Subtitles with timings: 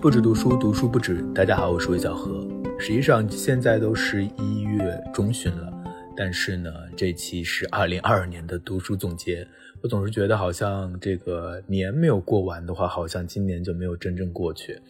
[0.00, 1.20] 不止读书，读书不止。
[1.34, 2.48] 大家好，我是魏小何。
[2.78, 5.70] 实际上现在都是一月中旬了，
[6.16, 9.46] 但是呢，这期是二零二二年的读书总结。
[9.82, 14.80] 我总是觉得好像这个年没有过完的话，好像今年就没有真正过去。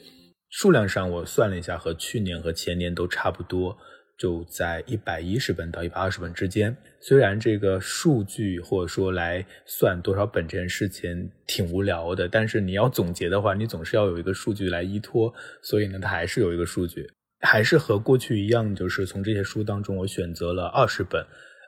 [0.48, 3.76] 数量上我算了一下，和去年和前年都差不多。
[4.20, 6.76] 就在一百一十本到一百二十本之间。
[7.00, 15.32] 虽然这个数据或者说来算多少本这件事情挺无聊的，但是你要总结的话，你总是要有一个数据来依托。
[15.62, 21.24] 所以呢，它还是有一个数据，还是和过去一样，就是从这些书当中我选择了二十本。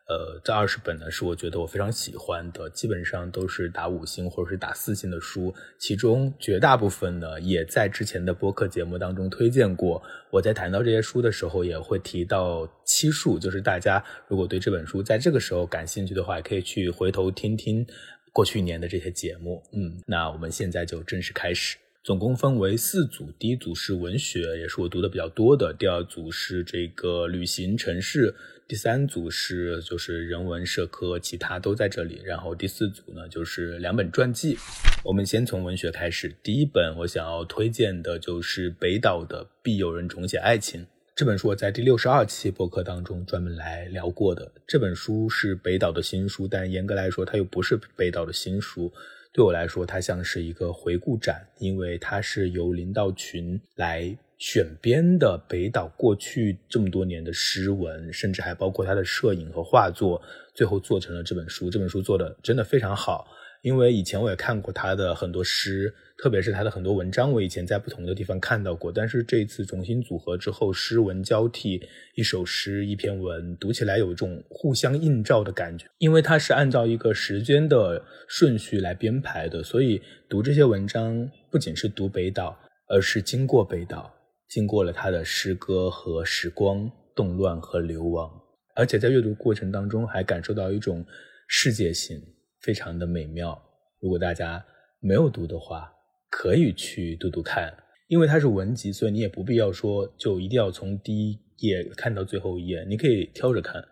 [0.09, 10.03] 呃，这二十本呢是我觉得我非常喜欢的，基本上都是打五星或者是打四星的书，其中绝大部分呢也在之前的播客节目当中推荐过。
[10.31, 17.87] 我在谈到这些书的时候也会提到期数，就是大家如果对这本书在这个时候感兴趣的话，可以去回头听听
[18.33, 19.63] 过去一年的这些节目。
[19.73, 21.77] 嗯，那我们现在就正式开始。
[22.05, 28.35] 总共分为四组，第一组是文学，也是我读的比较多的；第二组是这个旅行城市。
[28.67, 32.21] 第三组是就是人文社科，其他都在这里。
[32.25, 34.59] 然后第四组呢，就是两本传记。
[35.05, 36.35] 我们先从文学开始。
[36.43, 40.81] 第一本我想要推荐的就是北岛的《必有人重写爱情》
[41.15, 44.51] 这本书，我在第六十二期博客当中专门来聊过的。
[44.67, 48.93] 这本书是北岛的新书，但严格来说，它又不是北岛的新书。
[49.33, 54.17] 对我来说，它像是一个回顾展，因为它是由林道群来。
[54.39, 60.21] 选编的北岛过去这么多年的诗文，甚至还包括他的摄影和画作，
[60.53, 61.71] 最后做成了这本书。
[61.71, 63.25] 这本书做的真的非常好，
[63.63, 68.93] 因为以前我也看过他的很多诗，特别是他的很多文章，我以前在不同的地方看到过。
[68.93, 71.81] 但是这次重新组合之后，诗文交替，
[72.17, 75.87] 一首诗一篇文，读起来有一种互相映照的感觉。
[75.99, 82.59] 因为它是按照一个时间的顺序来编排的，所以读这些文章不仅是读北岛，
[82.89, 84.13] 而是经过北岛。
[84.49, 88.31] 经过了他的诗歌和时光动乱和流亡，
[88.77, 91.03] 而且在阅读过程当中还感受到一种
[91.49, 92.21] 世界性，
[92.63, 93.61] 非常的美妙。
[94.01, 94.65] 如果大家
[95.01, 95.93] 没有读的话，
[96.31, 97.73] 可以去读读看，
[98.09, 103.85] 因为它是文集，所以你也不必要说就一定要从第一页看到最后一页，你可以挑着看。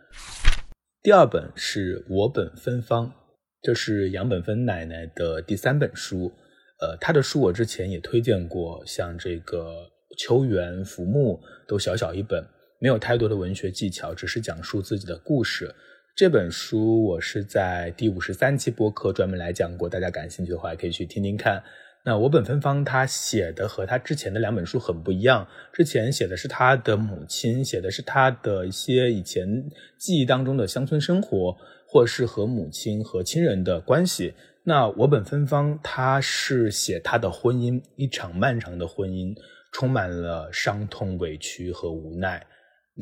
[1.02, 3.12] 第二本是我本芬芳，
[3.60, 6.32] 这是杨本芬奶奶的第三本书。
[6.80, 9.90] 呃，她的书我之前也推荐过，像这个。
[10.18, 12.44] 秋园浮木都小小一本，
[12.80, 15.72] 没有太多的文学技巧，只是讲述自己的故事。
[16.16, 21.62] 这本书我是在第五十三期播客专门来讲过，大家感兴趣的话可以去听听看。
[22.04, 31.56] 那我本芬芳他写的和他之前的两本书很不一样，之前写的是他的母亲，写的是他的一些以前记忆当中的乡村生活，
[31.86, 34.34] 或是和母亲和亲人的关系。
[34.64, 39.34] 那我本芬芳他是写他的婚姻，一场漫长的婚姻。
[39.72, 42.44] 充满了伤痛、委屈和无奈。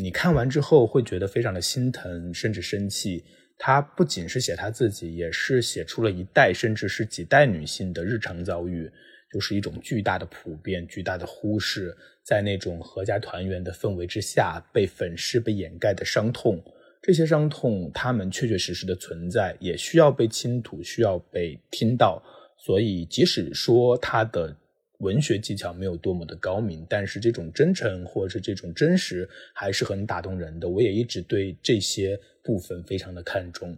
[0.01, 3.25] 你看完之后会觉得非常的心疼，甚至生气。
[3.59, 8.89] 他不仅是写他自己，也是写出了一代甚至是几代女性的日常遭遇，
[9.33, 16.63] 就是一种巨大的普遍、巨大的忽视，在那种阖家团圆的氛围之下被粉饰、被掩盖的伤痛。
[17.03, 22.23] 这些伤痛，他们确确实实的存在，也需要被倾吐，需要被听到。
[22.57, 24.57] 所以，即使说他的。
[24.99, 30.69] 文学技巧没有多么的高明，但是这种真诚或者是这种真实还是很打动人的。
[30.69, 33.77] 我也一直对这些部分非常的看重。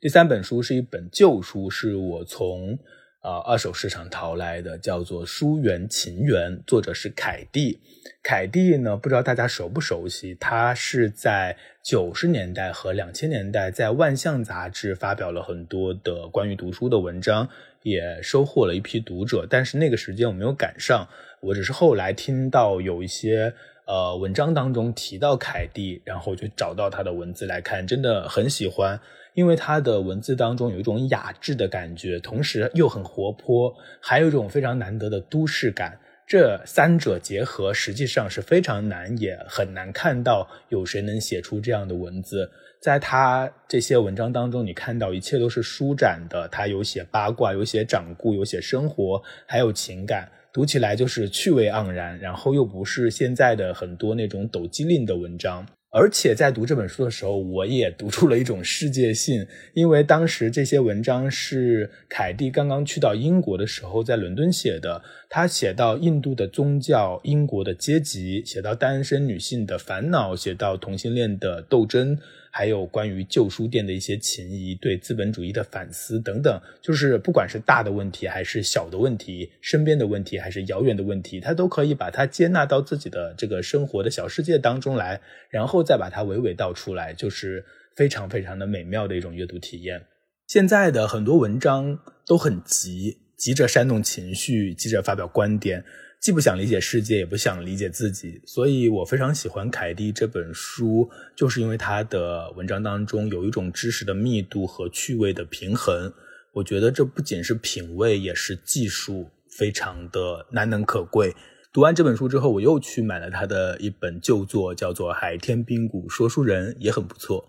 [0.00, 2.78] 第三本书是一本旧书，是我从
[3.20, 7.80] 啊二手市场淘来的，叫做《书缘情缘》，作者是凯蒂。
[8.22, 10.36] 凯蒂呢，不知道大家熟不熟悉？
[10.36, 17.48] 他是在九十年代和两千年代在《万象》杂志发表了很多的关于读书的文章。
[17.86, 21.06] 也收获了一批读者，但是那个时间我没有赶上。
[21.40, 23.54] 我只是后来听到有一些
[23.86, 28.98] 呃文章当中提到凯蒂，然后就找到他的文字来看，真的很喜欢，
[29.34, 36.00] 因为他的文字当中有一种雅致的感觉，同时又很活泼，还有一种非常难得的都市感。
[36.26, 42.50] 这三者结合，实际上是非常难，也很难看到有谁能写出这样的文字。
[42.86, 46.46] 在他这些文章当中，你看到一切都是舒展的。
[46.52, 52.16] 他有写八卦，有写掌故，有写生活，还有情感，读起来就是趣味盎然。
[52.20, 55.66] 然后又不是现在的很多那种抖机灵的文章。
[55.90, 59.44] 而且在读这本书的时候，我也读出了一种世界性，
[59.74, 65.02] 因为当时这些文章是凯蒂刚刚去到英国的时候在伦敦写的。
[65.28, 72.16] 他写到印度的宗教、英国的阶级，写到单身女性的烦恼，写到同性恋的斗争。
[72.56, 85.20] 还有关于旧书店的一些情谊，对资本主义的反思等等，就是不管是大的问题，还是小的问题，身边的问题，还是遥远的问题，他都可以把它接纳到自己的这个生活的小世界当中来，
[85.50, 87.62] 然后再把它娓娓道出来，就是
[87.94, 90.06] 非常非常的美妙的一种阅读体验。
[90.46, 95.84] 现在的很多文章都很急，急着煽动情绪，急着发表观点。
[96.26, 106.12] 既不想理解世界，也不想理解自己，所以我非常喜欢凯蒂这本书，就是因为他的文章当中有一种知识的密度和趣味的平衡。
[106.52, 111.32] 我觉得这不仅是品味，也是技术，非常的难能可贵。
[111.72, 117.48] 读完这本书之后，我又去买了他的一本旧作，叫做《海天冰谷说书人》，也很不错。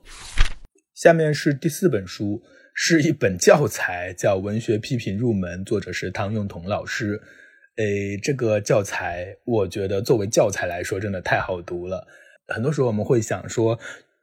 [0.93, 2.43] 下面是第四本书，
[2.75, 7.19] 是一本教材，叫《文学批评入门》，作者是汤用彤老师。
[7.77, 12.07] 诶，这个教材，我觉得作为教材来说，真的太好读了。
[12.47, 13.77] 很多时候我们会想说，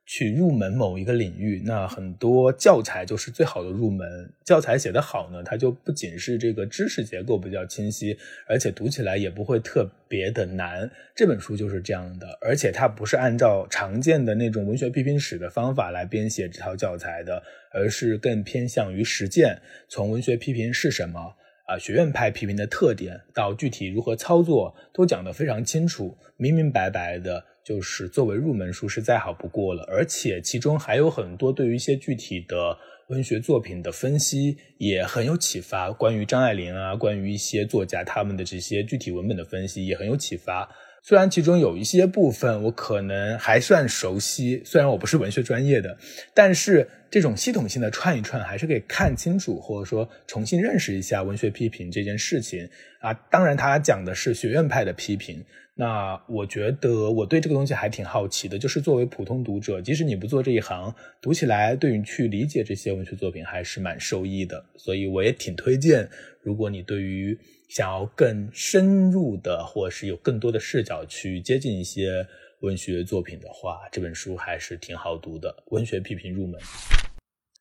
[0.05, 4.33] 去入门某一个领域，那很多教材就是最好的入门。
[4.45, 8.19] 教材写得好呢，它就不仅是这个知识结构比较清晰，
[8.49, 10.91] 而且读起来也不会特别的难。
[11.15, 17.41] 这本书就是这样的，而且它不是按照常见的那种文学批评史的方法来编写这套教材的，
[17.73, 21.37] 而是更偏向于实践，从文学批评是什么。
[21.67, 29.83] 啊，学院派批评的特点到具体如何操作，都讲得非常清楚，明明白白的，就是作为入门书是再好不过了。
[29.85, 32.77] 而且其中还有很多对于一些具体的
[33.09, 35.91] 文学作品的分析，也很有启发。
[35.91, 40.69] 关于张爱玲啊，关于一些作家他们的这些具体文本的分析，也很有启发。
[41.06, 45.99] 虽然其中有一些部分我可能还算熟悉，虽然我不是文学专业的，
[46.33, 52.67] 但是这种系统性的串一串，还是可以看清楚，或者说重新认识一下文学批评这件事情
[53.01, 53.12] 啊。
[53.31, 55.45] 当然，他讲的是学院派的批评。
[55.77, 64.65] 那我觉得我对这个东西还挺好奇的，就是作为普通读者，即使你不做这一行，读起来对于去理解这些文学作品还是蛮受益的。
[64.79, 66.09] 所以我也挺推荐，
[66.41, 67.39] 如果你对于
[67.75, 72.25] 想要更深入的，或是有更多的视角去接近一些
[72.61, 75.53] 文学作品的话，这本书还是挺好读的。
[75.73, 76.61] 文学批评入门。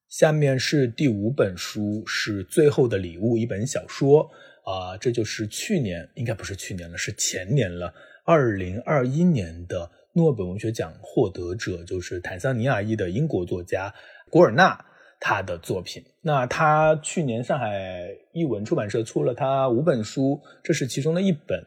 [0.10, 4.30] 下面是第五本书，是《最后的礼物》，一本小说。
[4.64, 7.92] 啊，这就是去年，应该不是去年了，是前年了。
[8.24, 13.92] 二零二一年的诺贝尔文学奖获得者就是坦桑尼亚裔的英国作家
[14.30, 14.86] 古尔纳，
[15.24, 16.04] 他的作品。
[16.22, 21.58] 那他去年上海译文出版社出了他五本书，这是其中的一本。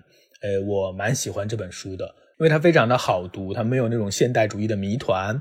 [0.43, 2.05] 呃，我蛮喜欢这本书的，
[2.39, 5.35] 因为它非常的好读，它没有那种现代主义的谜团，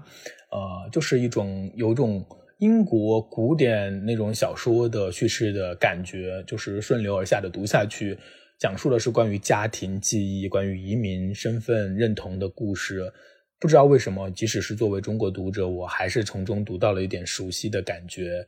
[0.49, 2.25] 呃，就是一种有种。
[2.59, 8.17] 英国古典那种小说的叙事的感觉，就是顺流而下的读下去，
[8.57, 13.11] 讲述的是关于家庭记忆、关于移民身份认同的故事。
[13.59, 18.45] 不知道为什么，即使是作为中国读者，我还是从中读到了一点熟悉的感觉。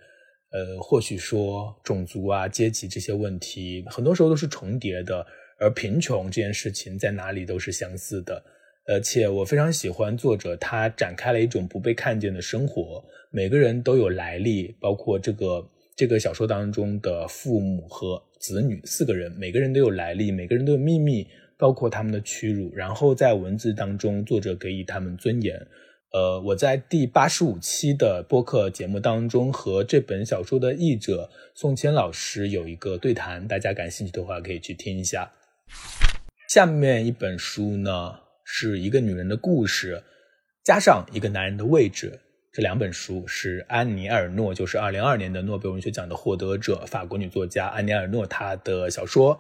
[0.50, 5.26] 呃，或许说种族啊、阶级这些问题，很多时候都是重叠的，
[5.60, 8.42] 而贫穷这件事情在哪里都是相似的。
[8.88, 13.04] 而且我非常喜欢作者，他展开了一种不被看见的生活。
[13.30, 21.28] 每个人都有来历，包括这个这个小说当中的父母和子女四个人，每个人都有来历，每个人都有秘密，
[21.58, 22.74] 包括他们的屈辱。
[22.76, 25.68] 然后在文字当中，作者给予他们尊严。
[26.14, 35.32] 呃，我在第八十五期的播客节目当中和这本小说的译者宋谦老师有一个对谈，大家感兴趣的话可以去听一下。
[36.48, 38.20] 下面一本书呢？
[38.50, 40.02] 是一个女人的故事，
[40.64, 42.18] 加上一个男人的位置。
[42.54, 49.38] 这两本书是安妮·尔诺，就是二零二年的诺贝尔文学奖的获得者，法国女作家安妮·尔诺她的小说。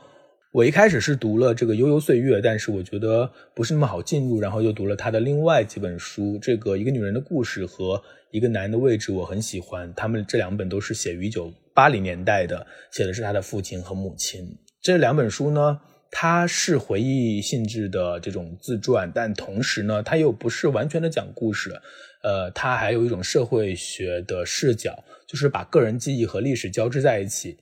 [0.54, 6.40] 我一开始是读了这个《悠悠岁月》，但是我觉得不是那么好进入，然后又读了她的另外几本书。
[6.42, 8.02] 这个一个女人的故事和
[8.32, 9.94] 一个男人的位置，我很喜欢。
[9.94, 14.58] 他们这两本都是写于一九八零年代的，写的是他的父亲和母亲。
[14.82, 15.82] 这两本书呢？
[16.10, 21.82] 它是回忆性质的这种自传，但同时呢，它又不是完全的讲故事，
[22.24, 27.58] 呃，它还有一种社会学的视角，就是把个人记忆和历史交织在一起。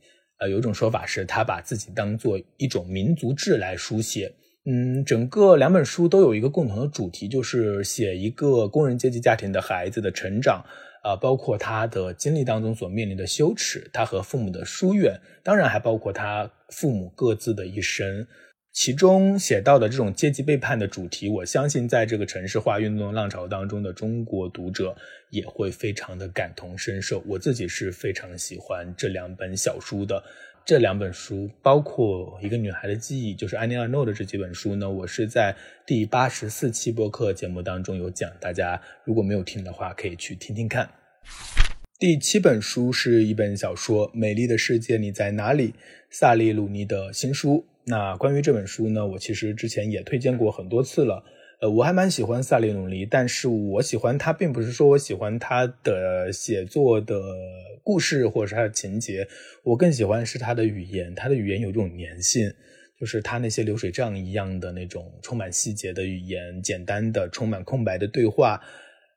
[0.47, 4.31] 有一种说法是，他把自己当做一种民族志来书写。
[4.65, 10.65] 嗯，整个两本书都有一个共同的主题，就是写一个工人阶级家庭的孩子的成长，
[11.03, 18.25] 啊，包括他的经历当中所面临的羞耻，他和父母的疏远，当然还包括他父母各自的一生。
[18.75, 24.93] 其中写到的这种阶级背叛的主题，我相信在这个城市化运动浪潮当中的中国读者
[25.29, 27.23] 也会非常的感同身受。
[27.25, 30.21] 我自己是非常喜欢这两本小书的。
[30.65, 35.55] 这两本书，包括一个女孩的记忆，就是安妮尔诺的这几本书呢，我是在
[35.85, 40.89] 第八十四期播客节目当中有讲，大家如果没有听的话，可以去听听看。
[41.97, 45.69] 第七本书是一本小说《美丽的世界你在哪里》，
[46.09, 47.65] 萨利鲁尼的新书。
[47.85, 51.23] 那关于这本书呢，我其实之前也推荐过很多次了。
[51.61, 57.15] 呃，我还蛮喜欢萨利努尼，但是我喜欢他，并不是说我喜欢他的写作的
[57.81, 59.25] 故事或者是他的情节，
[59.63, 61.15] 我更喜欢是他的语言。
[61.15, 62.51] 他的语言有这种粘性，
[62.99, 68.61] 就是他那些流水账一样的那种充满细节的语言，简单的充满空白的对话。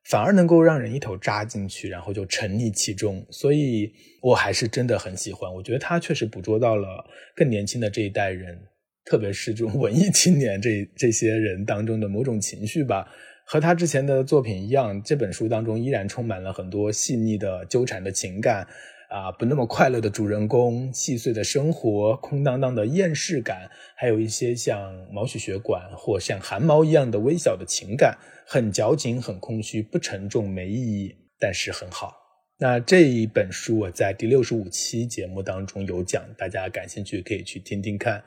[0.08, 5.52] 反而能够让人一头扎进去，然后就沉溺其中，所以我还是真的很喜欢。
[5.54, 7.04] 我觉得他确实捕捉到了
[7.36, 8.58] 更年轻的这一代人，
[9.04, 13.06] 特别是这种文艺青年这这些人当中的某种情绪吧。
[13.44, 18.66] 和他之前的作品一样，这本书当中依然充满了很多细腻的纠缠的情感。
[19.08, 32.14] 啊，不那么快乐的主人公，细碎的生活，空荡荡的厌世感，还有一些像毛细血管或像汗毛一样的微小的情感，很矫情，很空虚，不沉重，没意义，但是很好。
[32.58, 38.22] 那这一本书我在第六十五期节目当中有讲，大家感兴趣可以去听听看。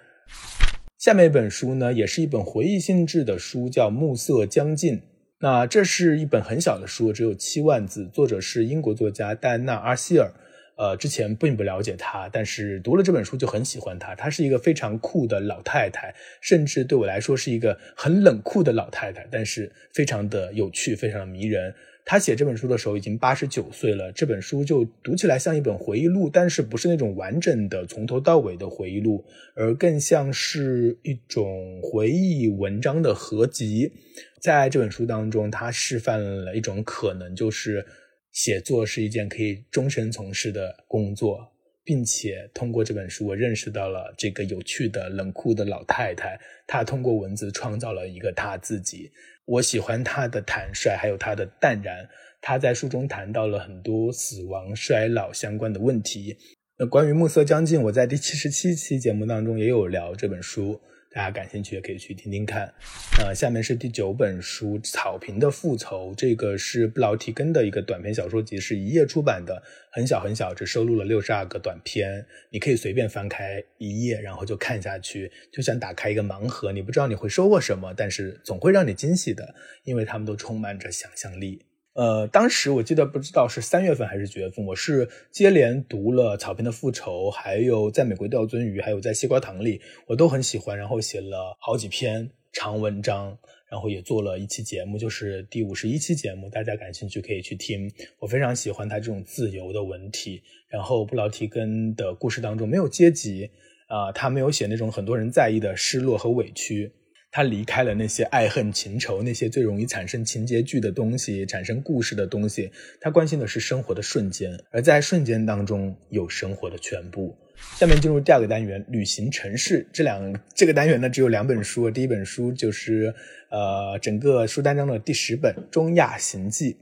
[0.98, 4.98] 下面一本书呢，也是一本回忆性质的书，叫《暮色将近》。
[5.42, 10.32] 那这是一本很小的书，只有七万字，作者是英国作家戴安娜·阿希尔。
[10.76, 14.16] 呃，之前并不了解她，但是读了这本书就很喜欢她。
[14.16, 21.74] 她是一个非常酷的老太太，甚至对我来说是一个很冷酷的老太太，但是非常的有趣，非常的迷人。
[22.04, 29.24] 她写这本书的时候已经八十九岁了，这本书就读起来像一本回忆录，但是不是那种完整的从头到尾的回忆录，
[29.54, 33.92] 而更像是一种回忆文章的合集。
[34.40, 37.86] 在这本书当中，她示范了一种可能，就是。
[38.32, 41.52] 写作是一件可以终身从事的工作，
[41.84, 46.40] 并且通过这本书，我认识到了这个有趣的冷酷的老太太。
[46.66, 49.12] 她通过文字创造了一个她自己。
[49.46, 52.08] 我喜欢她的坦率，还有她的淡然。
[52.40, 56.38] 她在书中谈到了很多死亡、衰老相关的问题。
[56.78, 60.80] 那关于暮色将近，我在第七十七期节目当中也有聊这本书。
[61.14, 62.74] 大家感兴趣也可以去听听看。
[63.20, 72.26] 呃，下面是第九本书《草坪的复仇》，这个是布劳提根的一个短篇小说集，是一页出版的，很小很小，只收录了六十二个短篇。
[72.50, 79.54] 你可以随便翻开一页，然后就看下去，就像打开一个盲盒，你不知道你会收获什么，但是总会让你惊喜的，
[79.84, 81.66] 因为他们都充满着想象力。
[81.94, 93.38] 呃，当时我记得不知道是三月份还是几月份，我是接连读了《草坪的复仇》，还有《在美国钓鳟鱼》，还有在西瓜塘里，我都很喜欢，然后写了好几篇长文章，
[93.70, 97.92] 然后也做了一期节目，就是第五十一期节目，大家感兴趣可以去听。
[98.20, 103.52] 我非常喜欢他这种自由的文体，然后布劳提根的故事当中没有阶级
[103.88, 106.94] 啊，他没有写那种很多人在意的失落和委屈。
[107.32, 112.70] 他离开了那些爱恨情仇，那些最容易产生情节剧的东西，产生故事的东西。
[113.00, 117.34] 他关心的是生活的瞬间，而在瞬间当中有生活的全部。
[117.78, 119.88] 下面进入第二个单元，旅行城市。
[119.94, 121.90] 这两这个单元呢，只有两本书。
[121.90, 123.14] 第一本书就是
[123.50, 126.74] 呃，整个书单中的第十本《中亚行记》。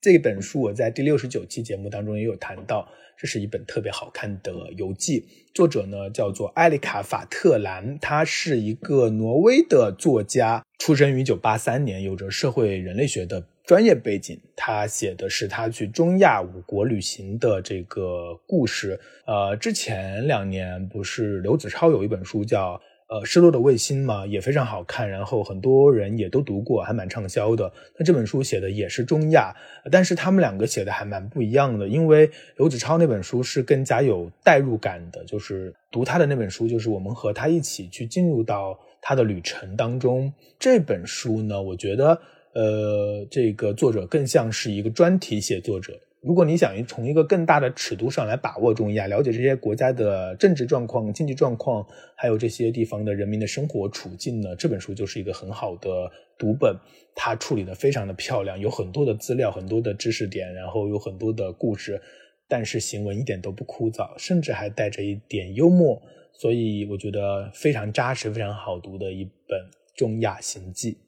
[0.00, 2.88] 这本书我在第六十九期节目当中也有谈到。
[3.18, 14.40] 这是一本特别好看的游记，作者呢叫做埃里卡·法特兰，他是一个挪威的作家，出生于一九八三年，有着社会人类学的专业背景。
[14.56, 18.98] 他写的是他去中亚五国旅行的这个故事。
[19.26, 22.80] 呃，之前两年不是刘子超有一本书叫。
[23.10, 27.72] 呃，失落的卫星嘛，也非常好看，然后很多人也都读过，还蛮畅销的。
[27.98, 29.52] 那这本书写的也是中亚，
[29.90, 31.88] 但是他们两个写的还蛮不一样的。
[31.88, 40.32] 因为刘子超那本书是更加有代入感的，就是读他的那本书，就是我们和他一起去进入到他的旅程当中。
[40.56, 42.16] 这本书呢，我觉得，
[42.52, 45.98] 呃，这个作者更像是一个专题写作者。
[46.22, 55.88] 如果你想从一个更大的尺度上来把握中亚，了解这些国家的政治状况、经济状况，还有这些地方的人民的生活处境呢，这本书就是一个很好的
[56.38, 56.76] 读本。
[57.14, 62.00] 它处理的非常的漂亮，有很多的资料、很多的知识点，然后有很多的故事，
[62.46, 66.00] 但是行文一点都不枯燥，甚至还带着一点幽默，
[66.34, 69.58] 所以我觉得非常扎实、非常好读的一本
[69.96, 70.98] 《中亚行记》。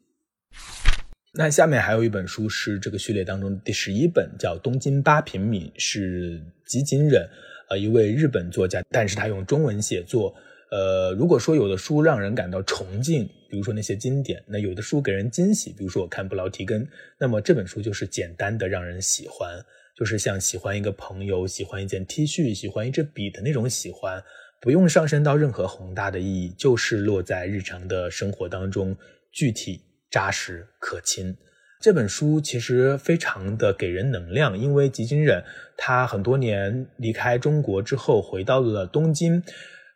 [1.34, 7.26] 那下面还有一本书是这个序列当中第十一本，叫《东京八平米》，是吉井忍，
[7.70, 10.34] 呃，一位日本作家，但是他用中文写作。
[10.70, 16.86] 呃，如果说有的书让人感到崇敬，比如说那些经典，那有的书给人惊喜，比如说我看布劳提根，
[17.18, 19.58] 那么这本书就是简单的让人喜欢，
[19.96, 24.22] 就是像喜欢一个朋友，喜欢一件 T 恤，喜欢一支笔的那种喜欢，
[24.60, 28.94] 不用上升到任何宏大的意义，就是落在日常的生活当中，
[29.30, 29.80] 具体、
[30.12, 31.37] 扎实、可亲。
[31.81, 35.42] 这本书其实非常的给人能量，因为吉金忍
[35.76, 39.42] 他很多年离开中国之后，回到了东京。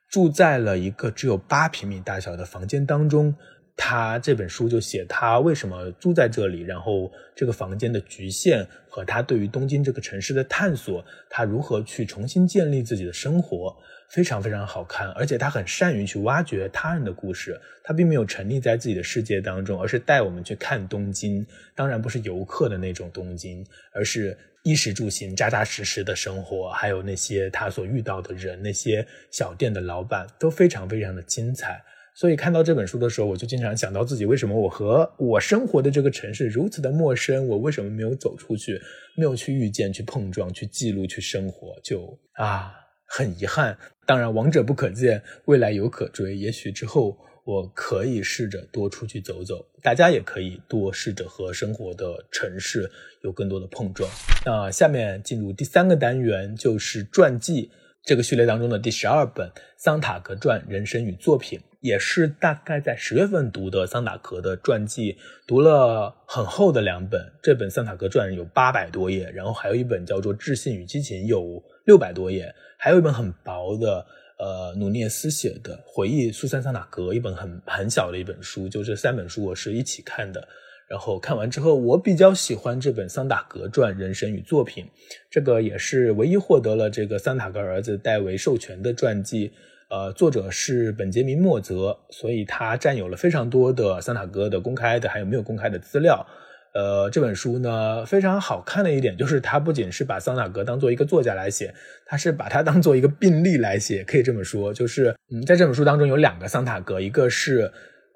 [0.09, 3.35] 住在了一个只有八平米大小的房间当中，
[3.77, 13.77] 他这本书就写他为什么住在这里，然后这个房间的局限和他对于东京这个城市的探索，他如何去重新建立自己的生活，
[14.09, 24.37] 非常非常好看，而且他很善于去挖掘他人的故事，他并没有沉溺在自己的世界当中，而是带我们去看东京，当然不是游客的那种东京，而是。
[24.63, 31.81] 衣食住行，扎扎实实的生活，还有那些他所遇到的人，那些小店的老板都非常非常的精彩。
[32.17, 38.81] 所以看到这本书的时候，我就经常想到自己为什么我和我生活的这个城市如此的陌生，我为什么没有走出去，
[39.17, 42.73] 没有去遇见、去碰撞、去记录、去生活，就啊，
[43.07, 43.77] 很遗憾。
[44.07, 47.19] 当然，王者不可见，未来有可追，也许之后。
[47.47, 52.91] 我可以试着多出去走走，大家也可以多试着和生活的城市
[53.23, 54.11] 有更多的碰撞。
[54.45, 57.71] 那下面进入第三个单元，就是传记
[58.03, 65.17] 这个序列当中的第十二本《桑塔格传：人生与作品》，也是大概在十月份读的桑塔格的传记，
[65.47, 67.33] 读了很厚的两本。
[67.43, 74.05] 这本《桑塔格传》有八百多页，然后还有一本叫做《自信与激情》，有六百多页，还有一本很薄的。
[74.39, 80.47] 呃，努涅斯写的回忆苏珊·桑塔格一本很很小的一本书，就这三本书我是一起看的。
[80.91, 84.85] 然后看完之后，我比较喜欢这本《桑塔格传：人生与作品》，
[85.31, 89.53] 这个也是唯一获得了这个桑塔格儿子戴维授权的传记。
[89.97, 96.27] 呃，作者是本杰明·莫泽，所以他占有了非常多的桑塔格的公开的还有没有公开的资料。
[96.75, 101.75] 呃，这本书呢非常好看的一点就是，它不仅是把桑塔格当做一个作家来写，
[102.05, 107.63] 它是把它当做一个病例来写，可以这么说，就是嗯，在这本书当中有两个桑塔格，一个是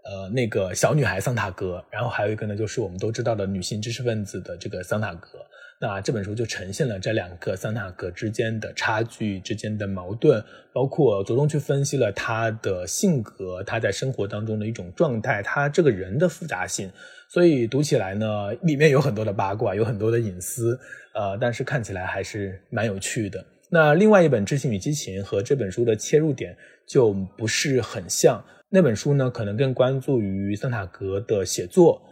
[0.04, 5.38] 呃那个小女孩桑塔格，然后还有一个呢就是我们都知道的女性知识分子的这个桑塔格。
[5.82, 10.44] 那这本书就呈现了这两个桑塔格之间的差距、之间的矛盾，
[10.74, 16.92] 包括着重去分析了他的性格、他在生活当中的一种状态、他这个人的复杂性。
[17.30, 20.78] 所以读起来呢，里面有很多的八卦，有很多的隐私，
[21.14, 23.42] 呃，但是看起来还是蛮有趣的。
[23.70, 26.54] 那另外一本《知性与激情》和这本书的切入点
[26.86, 28.44] 就不是很像。
[28.68, 32.02] 那本书呢，可能更关注于桑塔格的写作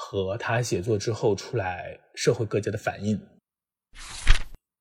[0.00, 3.20] 和他写作之后出来社会各界的反应。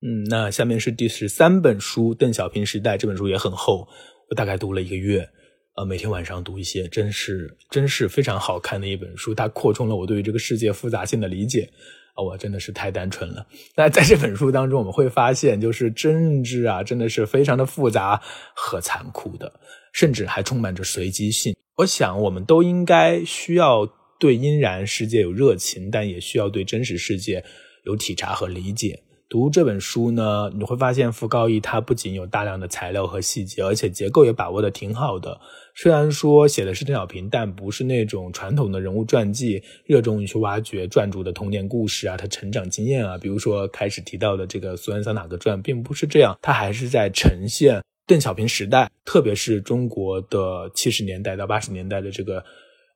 [0.04, 3.88] 嗯，那下面是第十三本书《邓小平时代》，这本书也很厚，
[4.30, 5.28] 我大概读了一个月。
[5.76, 9.34] 呃，每天晚上读一些，真是真是非常好看的一本书。
[9.34, 11.68] 它扩充了我对于这个世界复杂性的理解，
[12.16, 13.48] 我真的是太单纯了。
[13.76, 18.22] 那在这本书当中，我们会发现，就是政治啊，真的是非常的复杂
[18.56, 19.60] 和残酷的，
[19.94, 21.56] 甚至还充满着随机性。
[21.78, 23.88] 我想，我们都应该需要
[24.20, 27.44] 对阴然世界有热情，但也需要对真实世界
[27.84, 29.02] 有体察和理解。
[29.30, 35.38] 读这本书呢，你会发现傅高义他不仅有大量的材料和细节，而且结构也把握的挺好的。
[35.76, 43.18] 虽然说写的是邓小平，但不是那种传统的人物传记，热衷于去挖掘传主的童年故事啊，他成长经验啊。
[43.18, 52.42] 比如说开始提到的这个苏恩桑塔格传，并不是这样，他还是在呈现邓小平时代，特别是中国的七十年代到八十年代的这个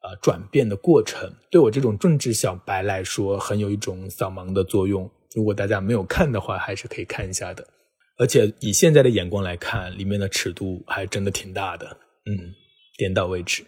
[0.02, 1.32] 呃转变的过程。
[1.50, 5.10] 对我这种政治小白来说，很有一种扫盲的作用。
[5.36, 7.66] 如果大家没有看的话，还是可以看一下的。
[8.18, 11.86] 而且以现在的眼光来看，里面的尺度还真的挺大的。
[12.26, 12.54] 嗯，
[12.98, 13.64] 点到为止。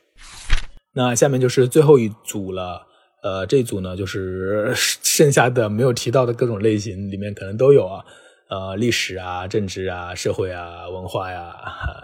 [0.93, 2.85] 那下面就是最后一组了。
[3.23, 8.03] 呃，这组呢，就是剩下的没有提到的各种类型里面可能都有啊。
[8.49, 11.55] 呃，历史啊、政治啊、社会啊、文化呀，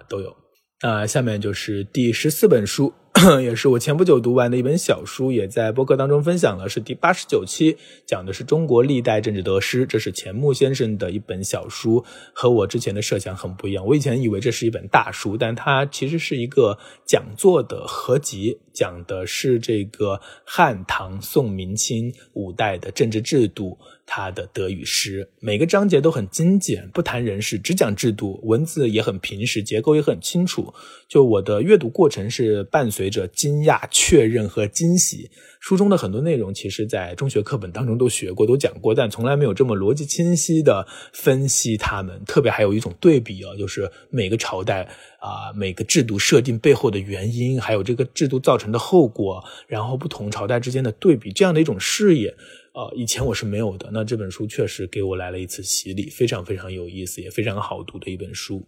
[0.08, 0.34] 都有。
[0.82, 2.94] 那下面就是第十四本书。
[3.43, 9.86] 也是我前不久读完的一本小书，也在播客当中分享了，是第八十九期，讲的是中国历代政治得失。
[9.86, 13.86] 这是钱穆先生的一本小书，和我之前的设想很不一样。
[13.86, 23.77] 我以前以为这是一本大书，但它其实是一个讲座的合集，讲的是这个汉唐宋明清五代的政治制度。
[24.12, 30.74] 他的德语诗，每个章节都很精简，不谈人事，只讲制度，文字也很平实，结构也很清楚。
[31.08, 35.30] 就我的阅读过程是伴随着惊讶、确认和惊喜。
[35.60, 42.19] 书中的很多内容，其实在中学课本当中都学过、都讲过，但从来没有这么逻辑清晰的分析它们。
[42.26, 52.34] 特别还有一种对比啊，就是每个朝代啊，每个制度设定背后的原因，还有这个制度造成的后果，然后不同朝代之间的对比，这样的一种视野。
[52.80, 53.89] 呃，以前我是没有的。
[53.92, 58.65] 那这本书确实给我来了一次洗礼，非常非常有意思，也非常好读的一本书。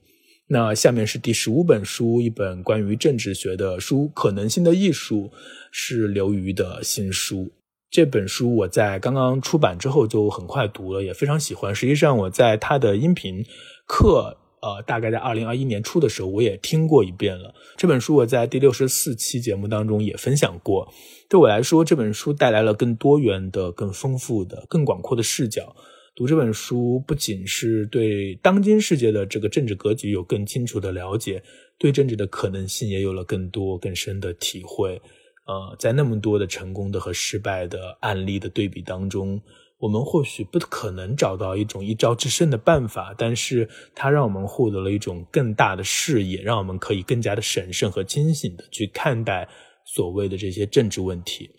[0.48, 5.28] 那下面是第十五本书，一本关于政治学的书，《可能性的艺术》，
[5.72, 7.54] 是刘瑜的新书。
[7.90, 11.74] 这本书我在刚刚出版之后就很快读了，也非常喜欢。
[11.74, 13.46] 实际上我在他的音频
[13.88, 14.38] 课。
[14.62, 17.54] 呃，大概在二零二一年初的时候，我也听过一遍了。
[17.76, 20.88] 这本书我在第六十四期节目当中也分享过。
[21.28, 25.76] 对我来说，这本书带来了更多元的、更丰富的、更广阔的视角。
[26.14, 31.42] 读这本书，不仅是对当今世界的这个政治格局有更清楚的了解，
[31.80, 35.02] 对政治的可能性也有了更多更深的体会。
[35.48, 39.42] 呃，在那么多的成功的和失败的案例的对比当中。
[39.82, 49.50] 我们或许不可能找到一种一招制胜的办法，但是它让我们获得了一种更大的视野，让我们可以更加的审慎和清醒的去看待
[49.84, 51.50] 所谓的这些政治问题。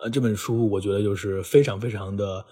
[0.00, 2.42] 呃，这本书我觉得就是非常非常的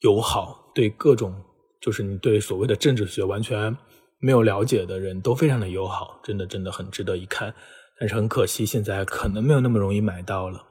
[0.00, 1.32] 友好，对各种
[1.80, 3.76] 就是你对所谓的政治学完全
[4.18, 7.54] 没有了解的人都非常的友好，真的真的很值得一看。
[8.00, 10.64] 但是很可惜，现在可能没有那么容易买到了。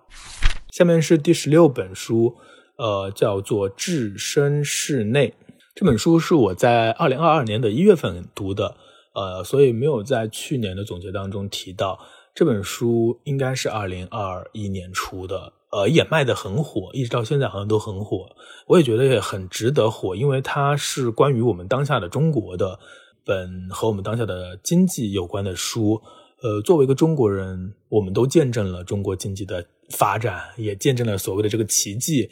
[0.71, 2.35] 下面是第十六本书。
[2.79, 5.27] 呃，叫做《置身事内》
[5.75, 8.77] 这本书是我在二零二二年的一月份读的，
[9.13, 11.99] 呃，所以没有在去年的总结当中提到。
[12.33, 18.29] 这本书应该是二零二一年出的，呃，也卖的很火，一直到现在好像都很火。
[18.67, 22.79] 我也觉得也很值得火，因为它是关于我们当下的中国的
[23.25, 26.01] 本和我们当下的经济有关的书。
[26.41, 32.29] 呃，作为一个中国人，我们都见证了中国经济的发展，也见证了所谓的这个奇迹。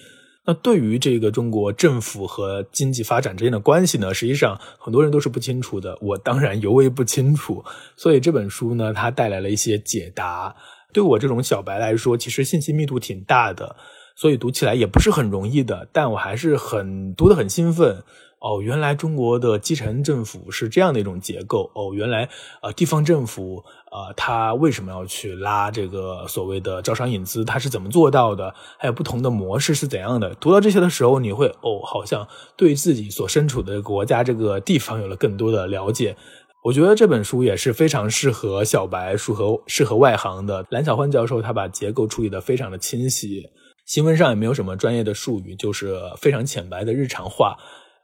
[0.47, 5.97] 那对于这个中国政府和经济发展之间的关系呢，实际上很多人都是不清楚的。
[5.99, 7.65] 我当然尤为不清楚，
[7.97, 10.55] 所以这本书呢，它带来了一些解答。
[10.93, 13.75] 对我这种小白来说，其实信息密度挺大的，
[14.15, 15.89] 所以读起来也不是很容易的。
[15.91, 18.01] 但我还是很读得很兴奋。
[18.39, 21.71] 哦，原来中国的基层政府是这样的一种结构。
[21.73, 22.29] 哦，原来
[22.61, 27.43] 呃地方政府呃他为什么要去拉这个所谓的招商引资？
[27.43, 28.53] 他是怎么做到的？
[28.77, 30.35] 还有不同的模式是怎样的？
[30.35, 36.15] 读到这些的时候，你会哦，好像对自己所身处的国家这个地方有了更多的了解。
[36.63, 40.65] 我觉得这本书也是非常适合小白，适合适合外行的。
[40.69, 43.45] 蓝小欢教授他把结构处理的非常的清晰，
[43.85, 47.57] 新闻上也没有什么专业的术语，就是非常浅白的日常话。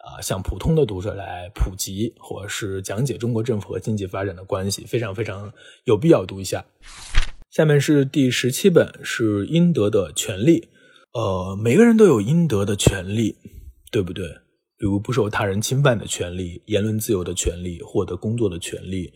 [0.03, 5.51] 啊，向普通的读者来普及或者是讲解中国政府和经济发展的关系，非常非常
[5.85, 6.65] 有必要读一下。
[7.49, 10.67] 下面是第十七本，是应得的权利。
[11.13, 13.37] 呃，每个人都有应得的权利，
[13.91, 14.27] 对不对？
[14.77, 19.13] 比如不受他人侵犯的权利、言论自由的权利、获得工作的权利。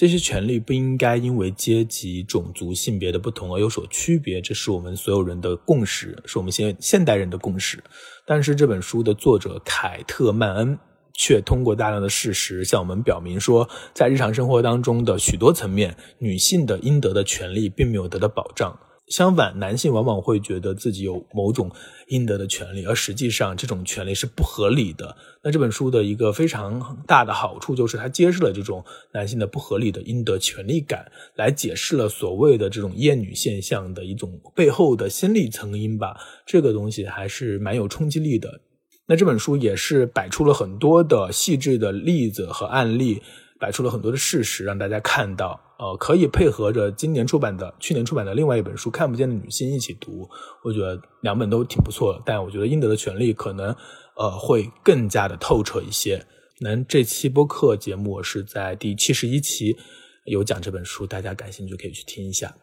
[0.00, 7.84] 这些权利不应该因为阶级、种族、性别的不同而有所区别，这是我们所有人的共识，是我们现现代人的共识。
[8.24, 10.78] 但是这本书的作者凯特曼恩
[11.12, 18.74] 却通过大量的事实向我们表明说，在日常生活当中的许多层面，女性的应得的权利并没有得到保障。
[19.10, 21.68] 相反，男性往往会觉得自己有某种
[22.06, 25.16] 应得的权利，而实际上这种权利是不合理的。
[25.42, 36.16] 那这本书的一个非常大的好处就是，它揭示了这种男性的不合理的应得权利感，来解释了所谓的这种厌女现象的一种背后的心理层因吧。
[36.46, 38.60] 这个东西还是蛮有冲击力的。
[39.06, 43.20] 那这本书也是摆出了很多的细致的例子和案例。
[43.60, 50.26] 摆出了很多的事实，让大家看到，呃，可以配合着今年出版的、去年出版的另外一本书《看不见的女性》一起读。
[50.64, 53.76] 我觉得两本都挺不错的，但我觉得《应得的权利》可能，
[54.16, 56.26] 呃，会更加的透彻一些。
[56.60, 59.76] 那这期播客节目是在第七十一期
[60.24, 62.54] 有讲这本书，大家感兴趣可以去听一下。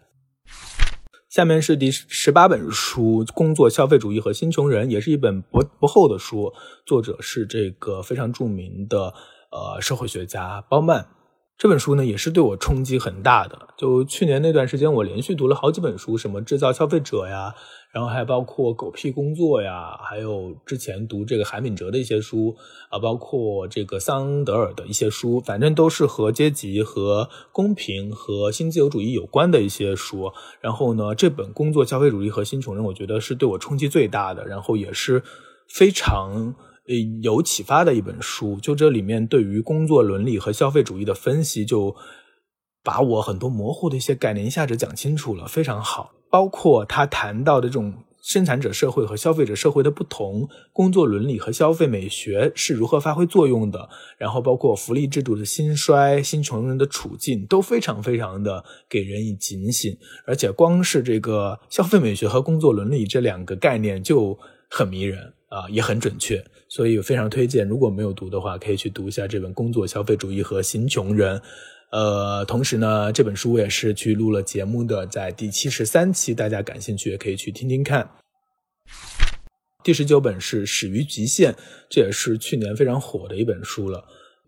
[1.29, 6.51] 下面是第十八本书《工作、消费主义和新穷人》，也是一本不不厚的书，
[6.88, 9.13] 作者是这个非常著名的。
[9.49, 11.07] 呃，社会学家包曼
[11.57, 13.69] 这本书呢，也是对我冲击很大的。
[13.77, 17.55] 就去年那段时间，我连续读了好几本书，什么制造消费者呀，
[17.91, 22.55] 然后还包括狗屁工作呀，还有之前读这个韩敏哲的一些书
[22.91, 30.31] 啊，包括这个桑德尔的一些书，反正都是和阶级、和公平、和新自由主义有关的一些书。
[30.62, 35.23] 然后呢，这本《工作、消费主义和新穷人》，我觉得是对我冲击最大的，然后也是。
[35.69, 36.55] 非常
[36.88, 38.60] 呃有启发的一本书。
[38.60, 41.95] 就这里面对于工作伦理和消费主义的分析，就
[42.84, 46.12] 把我很多模糊的一些概念一下子讲清楚了，非常好。
[46.30, 47.93] 包括他谈到的这种。
[48.19, 53.88] 生产者社会和消费者社会的不同，工作伦理和消费美学是如何发挥作用的？
[54.17, 59.97] 然后包括福利制度的兴衰、新穷人的处境，都非常非常的给人以警醒。
[60.26, 64.38] 而且光是这个消费美学和工作伦理这两个概念就
[64.69, 66.43] 很迷人啊，也很准确。
[66.69, 71.38] 所以非常推荐，如果没有读的话，可以去读一下这本《工作、消费主义和新穷人》。
[71.89, 78.10] 呃，同时呢，这本书我也是去录了节目的，在第七十三期，大家感兴趣也可以去听听看。
[79.86, 81.53] 第十九本是《始于极限》，
[81.89, 84.03] 这也是去年非常火的一本书了。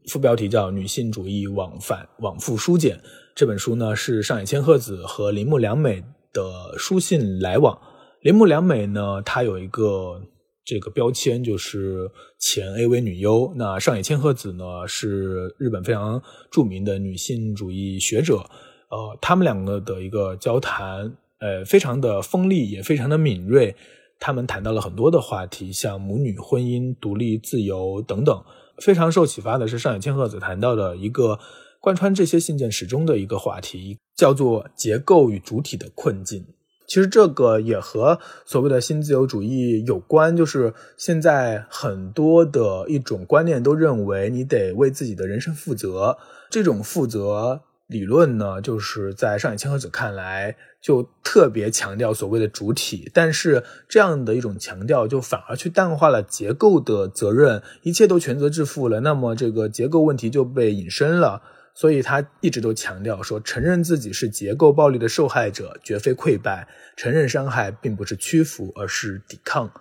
[0.09, 2.97] 副标题叫《女性主义往返往复书简》。
[3.35, 6.03] 这本书呢是上野千鹤子和铃木良美
[6.33, 7.79] 的书信来往。
[8.21, 10.21] 铃木良美呢，她有一个。
[10.65, 13.51] 这个标签就是前 AV 女优。
[13.55, 18.47] 那上野千鹤子呢，是日本非常著名的女性主义学者。
[18.89, 23.75] 呃，他们两个的一个交谈，呃，非常的锋利，也非常的敏锐。
[24.19, 28.43] 他们谈到了很多的话题，像母女、婚姻、独立、自由等等。
[28.77, 31.39] 非常受启发的是上野千鹤子谈到的一个
[31.79, 36.45] 贯穿这些信件始终的一个话题，叫做结构与主体的困境。
[36.89, 46.17] 其实这个也和所谓的新自由主义有关，就是现在很多的一种观念都认为你得为自己的人生负责。
[46.49, 61.43] 这种负责理论呢，就是在上野千鹤子看来就特别强调所谓的主体，但是这样的一种强调就反而去淡化了结构的责任，一切都全责自负了，那么这个结构问题就被引申了。
[61.73, 69.71] 所以他一直都强调说，承认自己是结构暴力的受害者，绝非溃败；承认伤害，并不是屈服，而是抵抗。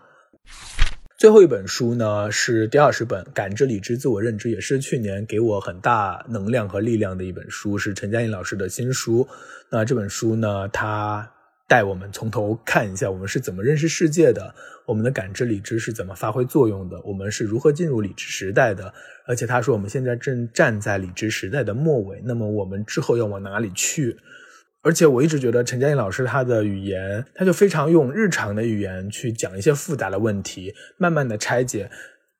[1.16, 9.26] 最后一本书呢，是第二十本《感知、理智、自我认知》，也是去年给我很大能量和力量的一本书，是陈嘉映老师的新书。
[9.70, 11.32] 那这本书呢，它。
[11.68, 14.54] 带我们从头看一下，我们是怎么认识世界的，
[14.86, 18.92] 我们的感知理智是怎么发挥作用的，我们是如何进入理智时代的。
[19.26, 24.16] 而且他说，我们现在正站在理智时代的末尾，那么我们之后要往哪里去？
[24.80, 31.90] 而且我一直觉得陈嘉映老师他的语言，他就非常用日常的语言去讲一些复杂的问题，慢慢的拆解，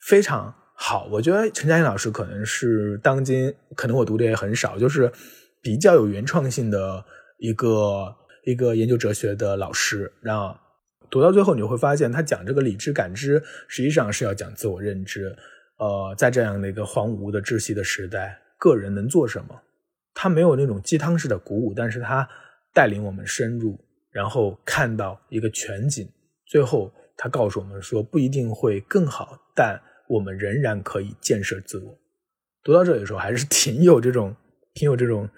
[0.00, 1.06] 非常好。
[1.12, 5.12] 我觉得陈嘉映老师可能是当今可能我读的也很少，就是
[5.60, 7.04] 比较有原创性的
[7.36, 8.16] 一个。
[8.48, 10.56] 一个研究哲学的老师，然后
[11.10, 15.36] 读到最后，你会发现他讲这个理智感知，实际上是要讲自我认知。
[15.76, 19.54] 呃，在这样的一个荒芜的窒息的时代，个人能做什么？
[20.14, 22.26] 他没有那种鸡汤式的鼓舞，但是他
[22.72, 23.78] 带领我们深入，
[24.10, 26.08] 然后看到一个全景。
[26.46, 31.94] 最后，他告诉我们说，不一定会更好，但我们仍然可以建设自我。
[32.64, 34.34] 读到这里的时候，还是 挺有这种，
[34.72, 35.28] 挺有这种。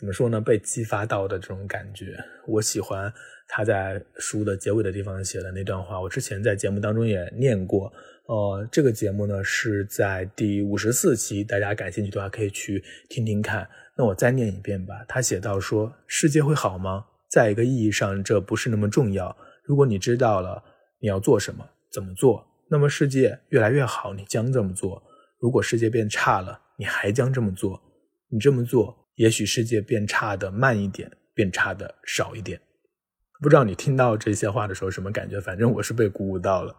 [0.00, 0.40] 怎么说呢？
[0.40, 3.12] 被激发到的这种感觉，我喜欢
[3.46, 6.00] 他在书的结尾的地方写的那段话。
[6.00, 7.92] 我之前在节目当中也念过。
[8.24, 13.68] 呃，这个节目呢是在第五十四期，大家感兴趣的话可以去听听看。
[13.94, 15.04] 那我再念一遍吧。
[15.06, 17.04] 他写到说：“世界会好吗？
[17.28, 19.36] 在一个意义上，这不是那么重要。
[19.64, 20.64] 如果你知道了
[20.98, 25.02] 你要做什么，怎么做，那么世界越来越好，你将这么做。
[25.38, 27.78] 如果世界变差了，你还将这么做。
[28.30, 32.58] 你这么做。”也许世界变差的慢一点，变差的少一点。
[33.42, 35.38] 不知道你听到这些话的时候什么感觉？
[35.38, 36.74] 反正我是被鼓舞到了。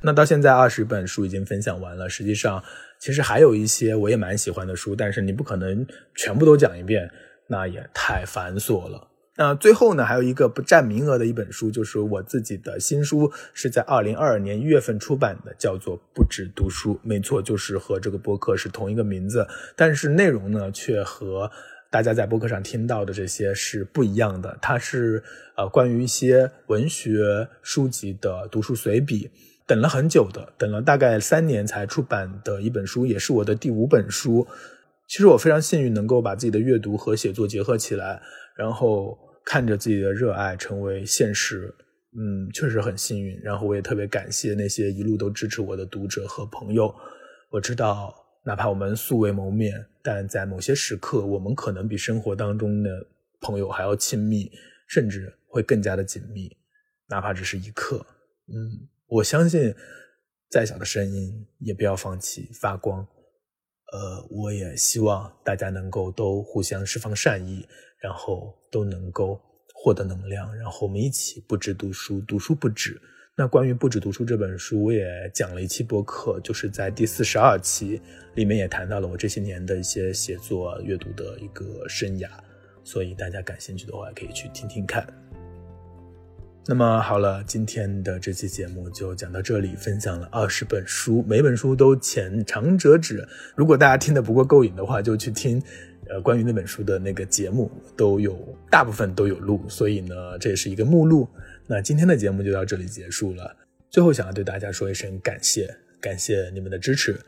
[0.00, 2.62] 那到现在二十本书已经分享完了，实际上
[3.00, 7.10] 其实还有一些我也蛮喜欢的书，但是你不可能全部都讲一遍，
[7.48, 9.08] 那也太繁琐了。
[9.40, 16.94] 那最后呢，还有一个不占名额的一本书，就是我自己的新书，是在二零二二年一月份出版的，叫做《不止读书》。
[17.04, 19.46] 没错，就是和这个播客是同一个名字，
[19.76, 21.48] 但是内容呢，却和
[21.88, 24.58] 大家在播客上听到的这些是不一样的。
[24.60, 25.22] 它是
[25.56, 29.30] 呃关于一些文学书籍的读书随笔，
[29.68, 34.48] 等了很久的，等了大概三年才出版的一本书，也是我的第五本书。
[35.06, 38.20] 其实我非常幸运，能够把自己的阅读和写作结合起来，
[38.56, 39.16] 然后。
[39.48, 41.74] 看着自己的热爱成为现实，
[42.12, 43.40] 嗯，确实很幸运。
[43.40, 46.94] 然后我也特别感谢那些一路都支持我的读者和朋友。
[47.48, 52.90] 我知道，哪怕我们素未谋面，但在某些时刻，我们可能比生活当中的
[53.40, 54.52] 朋友还要亲密，
[54.86, 56.54] 甚至会更加的紧密。
[57.08, 58.04] 哪怕只是一刻，
[58.48, 59.74] 嗯，我相信，
[60.50, 63.00] 再小的声音也不要放弃发光。
[63.94, 67.66] 呃，我也希望大家能够都互相释放善意。
[68.00, 69.40] 然后都能够
[69.74, 73.00] 获得能量，然后我们一起不止读书，读书不止，
[73.36, 78.00] 那关于不止读书这本书，我也讲了一期播客，就是在第四十二期
[78.34, 82.28] 里面也谈到了我这些年的一些写作、阅读的一个生涯，
[82.82, 85.06] 所以大家感兴趣的话可以去听听看。
[86.70, 93.26] 那么好了，今天的这期节目就讲到这里，分享了二十本书，每本书都浅尝辄止。
[93.56, 95.62] 如果大家听得不够够瘾的话，就去听，
[96.08, 98.38] 呃，关于那本书的那个节目都有，
[98.70, 101.28] 大部分都有录，所以呢，这也是一个目录。
[101.66, 103.54] 那今天的节目就到这里结束了。
[103.90, 105.68] 最后想要对大家说一声感谢，
[106.00, 107.18] 感谢你们的支持，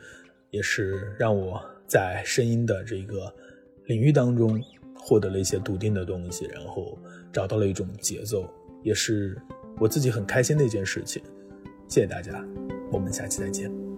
[0.49, 3.33] 也是让我在声音的这个
[3.85, 4.59] 领域当中
[4.95, 6.97] 获得了一些笃定的东西，然后
[7.31, 8.47] 找到了一种节奏，
[8.83, 9.37] 也是
[9.79, 11.21] 我自己很开心的一件事情。
[11.87, 12.43] 谢谢大家，
[12.91, 13.90] 我们下期再见。